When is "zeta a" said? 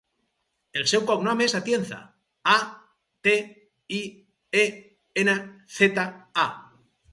5.79-6.51